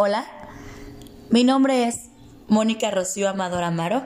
[0.00, 0.28] Hola,
[1.28, 2.02] mi nombre es
[2.46, 4.04] Mónica Rocío Amador Amaro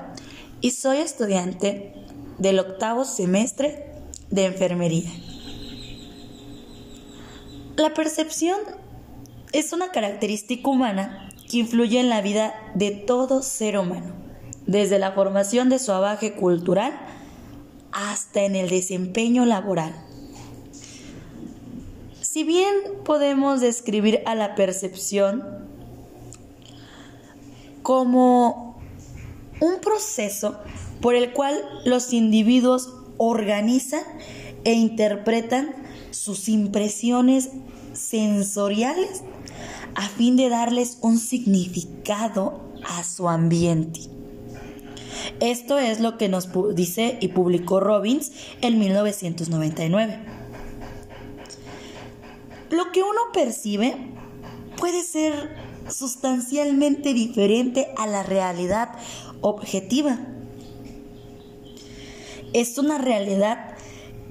[0.62, 1.92] y soy estudiante
[2.38, 3.92] del octavo semestre
[4.30, 5.10] de enfermería.
[7.76, 8.58] La percepción
[9.52, 14.14] es una característica humana que influye en la vida de todo ser humano,
[14.66, 16.98] desde la formación de su abaje cultural
[17.92, 19.94] hasta en el desempeño laboral.
[22.22, 25.70] Si bien podemos describir a la percepción
[27.82, 28.80] como
[29.60, 30.58] un proceso
[31.00, 31.54] por el cual
[31.84, 34.02] los individuos organizan
[34.64, 35.74] e interpretan
[36.10, 37.50] sus impresiones
[37.92, 39.22] sensoriales
[39.94, 44.00] a fin de darles un significado a su ambiente.
[45.40, 50.20] Esto es lo que nos dice y publicó Robbins en 1999.
[52.70, 53.96] Lo que uno percibe
[54.78, 58.90] puede ser sustancialmente diferente a la realidad
[59.40, 60.18] objetiva.
[62.52, 63.76] Es una realidad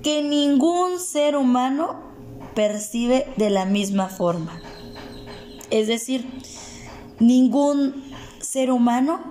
[0.03, 2.02] que ningún ser humano
[2.55, 4.61] percibe de la misma forma.
[5.69, 6.27] Es decir,
[7.19, 8.03] ningún
[8.39, 9.22] ser humano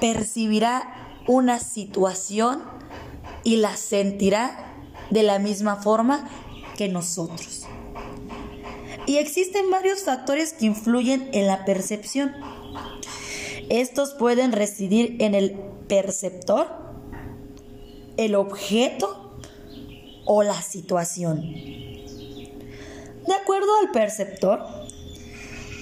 [0.00, 2.62] percibirá una situación
[3.42, 6.28] y la sentirá de la misma forma
[6.76, 7.65] que nosotros.
[9.06, 12.32] Y existen varios factores que influyen en la percepción.
[13.68, 15.52] Estos pueden residir en el
[15.88, 16.68] perceptor,
[18.16, 19.38] el objeto
[20.24, 21.40] o la situación.
[23.26, 24.64] De acuerdo al perceptor,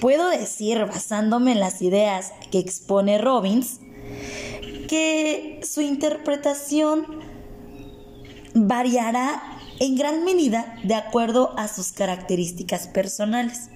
[0.01, 3.79] puedo decir, basándome en las ideas que expone Robbins,
[4.87, 7.05] que su interpretación
[8.53, 13.69] variará en gran medida de acuerdo a sus características personales.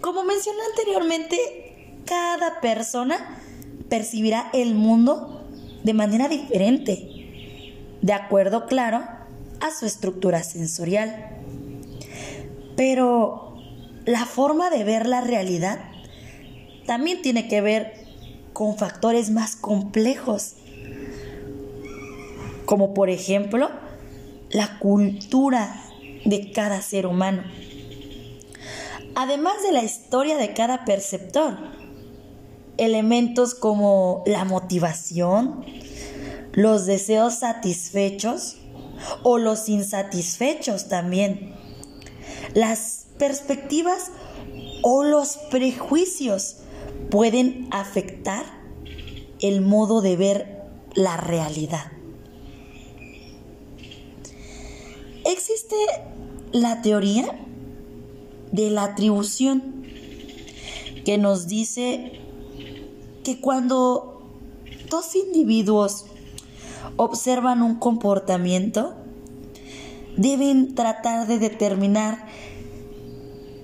[0.00, 3.38] Como mencioné anteriormente, cada persona
[3.88, 5.46] percibirá el mundo
[5.82, 7.70] de manera diferente,
[8.02, 9.04] de acuerdo, claro,
[9.60, 11.38] a su estructura sensorial.
[12.76, 13.56] Pero
[14.04, 15.78] la forma de ver la realidad
[16.86, 18.04] también tiene que ver
[18.52, 20.56] con factores más complejos,
[22.66, 23.70] como por ejemplo
[24.54, 25.82] la cultura
[26.24, 27.42] de cada ser humano,
[29.16, 31.58] además de la historia de cada perceptor.
[32.76, 35.64] Elementos como la motivación,
[36.52, 38.56] los deseos satisfechos
[39.24, 41.54] o los insatisfechos también,
[42.54, 44.12] las perspectivas
[44.82, 46.58] o los prejuicios
[47.10, 48.44] pueden afectar
[49.40, 50.62] el modo de ver
[50.94, 51.93] la realidad.
[55.24, 55.76] Existe
[56.52, 57.40] la teoría
[58.52, 59.84] de la atribución
[61.04, 62.20] que nos dice
[63.22, 64.22] que cuando
[64.90, 66.04] dos individuos
[66.96, 68.94] observan un comportamiento,
[70.16, 72.26] deben tratar de determinar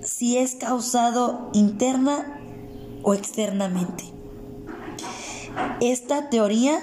[0.02, 2.40] si es causado interna
[3.02, 4.04] o externamente.
[5.80, 6.80] Esta teoría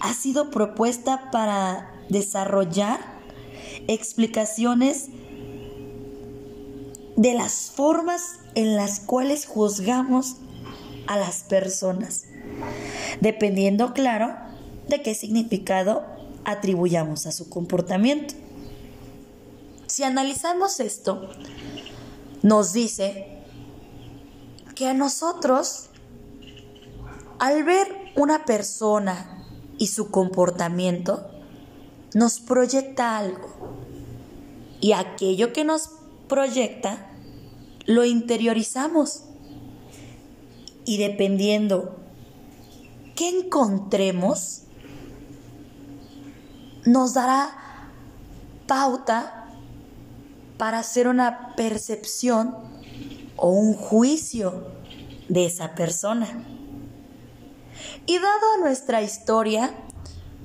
[0.00, 3.15] ha sido propuesta para desarrollar
[3.88, 5.06] explicaciones
[7.16, 10.36] de las formas en las cuales juzgamos
[11.06, 12.24] a las personas,
[13.20, 14.34] dependiendo, claro,
[14.88, 16.04] de qué significado
[16.44, 18.34] atribuyamos a su comportamiento.
[19.86, 21.28] Si analizamos esto,
[22.42, 23.38] nos dice
[24.74, 25.88] que a nosotros,
[27.38, 29.44] al ver una persona
[29.78, 31.30] y su comportamiento,
[32.14, 33.55] nos proyecta algo.
[34.80, 35.90] Y aquello que nos
[36.28, 37.10] proyecta,
[37.86, 39.22] lo interiorizamos.
[40.84, 41.96] Y dependiendo
[43.14, 44.62] qué encontremos,
[46.84, 47.90] nos dará
[48.66, 49.48] pauta
[50.58, 52.54] para hacer una percepción
[53.36, 54.68] o un juicio
[55.28, 56.44] de esa persona.
[58.06, 59.74] Y dado a nuestra historia,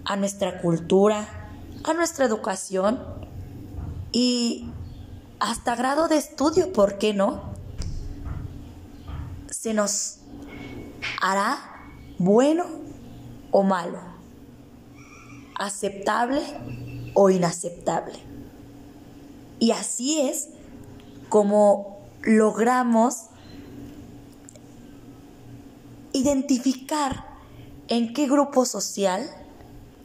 [0.05, 1.27] a nuestra cultura,
[1.83, 2.99] a nuestra educación
[4.11, 4.69] y
[5.39, 7.41] hasta grado de estudio, ¿por qué no?
[9.49, 10.17] Se nos
[11.21, 11.59] hará
[12.17, 12.65] bueno
[13.51, 13.99] o malo,
[15.55, 16.41] aceptable
[17.13, 18.19] o inaceptable.
[19.59, 20.49] Y así es
[21.29, 23.25] como logramos
[26.13, 27.25] identificar
[27.87, 29.29] en qué grupo social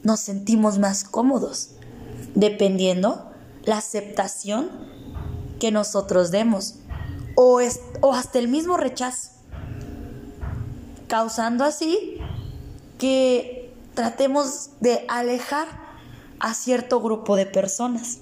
[0.03, 1.71] nos sentimos más cómodos,
[2.35, 3.26] dependiendo
[3.67, 4.71] la aceptación
[5.59, 6.75] que nosotros demos
[7.35, 7.59] o,
[8.01, 9.31] o hasta el mismo rechazo,
[11.07, 12.17] causando así
[12.97, 15.67] que tratemos de alejar
[16.39, 18.19] a cierto grupo de personas.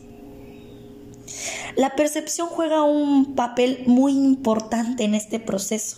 [1.75, 5.97] La percepción juega un papel muy importante en este proceso,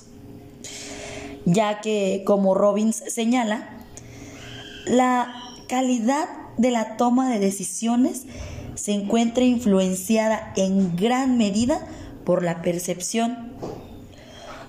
[1.46, 3.70] ya que, como Robbins señala,
[4.86, 5.34] la
[5.70, 6.28] calidad
[6.58, 8.26] de la toma de decisiones
[8.78, 11.86] se encuentra influenciada en gran medida
[12.24, 13.52] por la percepción.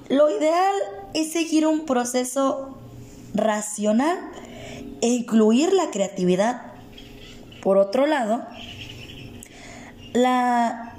[0.08, 0.74] Lo ideal
[1.12, 2.78] es seguir un proceso
[3.34, 4.18] racional
[5.02, 6.62] e incluir la creatividad.
[7.62, 8.46] Por otro lado,
[10.14, 10.94] la,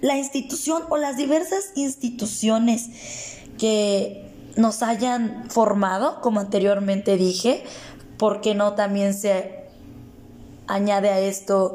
[0.00, 2.88] la institución o las diversas instituciones
[3.58, 7.64] que nos hayan formado, como anteriormente dije,
[8.16, 9.67] porque no también se
[10.68, 11.74] añade a esto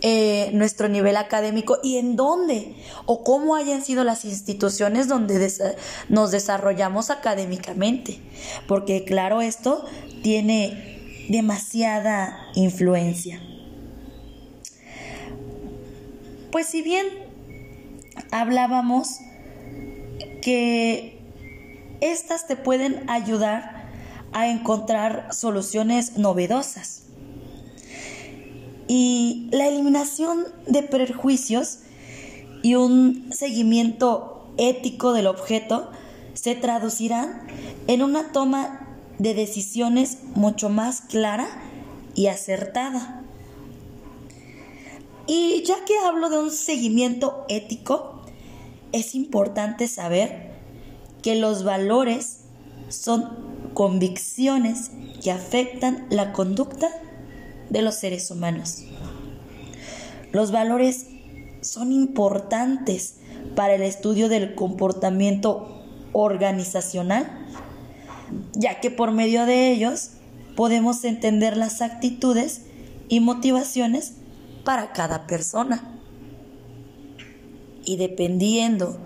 [0.00, 2.74] eh, nuestro nivel académico y en dónde
[3.06, 5.52] o cómo hayan sido las instituciones donde
[6.08, 8.18] nos desarrollamos académicamente.
[8.66, 9.84] Porque claro, esto
[10.24, 13.40] tiene demasiada influencia.
[16.50, 17.06] Pues si bien
[18.32, 19.18] hablábamos
[20.42, 21.20] que
[22.00, 23.86] estas te pueden ayudar
[24.32, 27.01] a encontrar soluciones novedosas.
[28.88, 31.80] Y la eliminación de prejuicios
[32.62, 35.90] y un seguimiento ético del objeto
[36.34, 37.46] se traducirán
[37.86, 41.48] en una toma de decisiones mucho más clara
[42.14, 43.22] y acertada.
[45.26, 48.22] Y ya que hablo de un seguimiento ético,
[48.92, 50.52] es importante saber
[51.22, 52.40] que los valores
[52.88, 54.90] son convicciones
[55.22, 56.90] que afectan la conducta
[57.72, 58.84] de los seres humanos.
[60.30, 61.06] Los valores
[61.62, 63.16] son importantes
[63.56, 65.82] para el estudio del comportamiento
[66.12, 67.46] organizacional,
[68.52, 70.10] ya que por medio de ellos
[70.54, 72.66] podemos entender las actitudes
[73.08, 74.14] y motivaciones
[74.64, 75.98] para cada persona.
[77.84, 78.98] Y dependiendo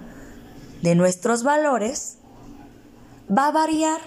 [0.83, 2.19] de nuestros valores,
[3.31, 4.01] va a variar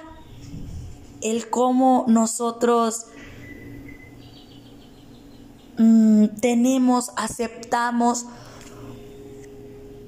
[1.21, 3.07] el cómo nosotros
[5.79, 8.25] mm, tenemos, aceptamos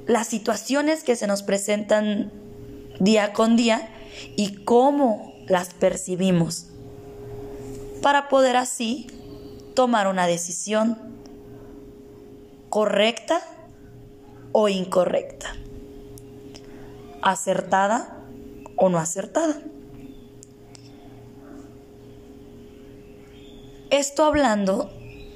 [0.06, 2.32] las situaciones que se nos presentan
[3.00, 3.90] día con día
[4.36, 6.68] y cómo las percibimos
[8.02, 9.08] para poder así
[9.74, 10.98] tomar una decisión
[12.70, 13.42] correcta
[14.52, 15.56] o incorrecta,
[17.22, 18.18] acertada
[18.76, 19.62] o no acertada.
[23.90, 24.90] Esto hablando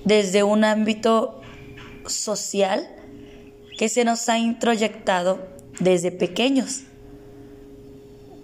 [0.05, 1.41] desde un ámbito
[2.05, 2.87] social
[3.77, 5.47] que se nos ha introyectado
[5.79, 6.83] desde pequeños.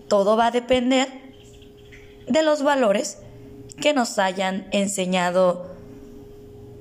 [0.09, 1.07] Todo va a depender
[2.27, 3.19] de los valores
[3.79, 5.75] que nos hayan enseñado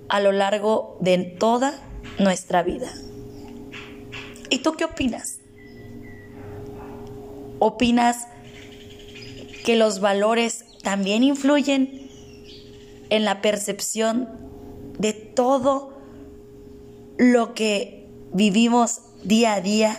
[0.09, 1.79] a lo largo de toda
[2.19, 2.91] nuestra vida.
[4.49, 5.39] ¿Y tú qué opinas?
[7.61, 8.27] ¿Opinas
[9.65, 12.09] que los valores también influyen
[13.11, 14.50] en la percepción
[15.41, 15.95] todo
[17.17, 19.99] lo que vivimos día a día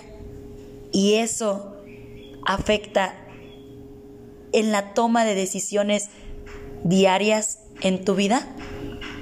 [0.91, 1.77] y eso
[2.45, 3.15] afecta
[4.51, 6.09] en la toma de decisiones
[6.83, 8.47] diarias en tu vida?